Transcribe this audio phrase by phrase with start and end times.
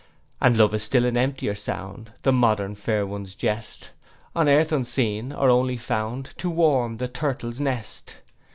[0.41, 3.91] 'And love is still an emptier sound, The modern fair one's jest:
[4.35, 8.15] On earth unseen, or only found To warm the turtle's nest.